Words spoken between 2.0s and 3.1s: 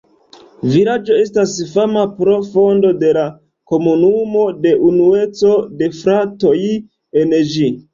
pro fondo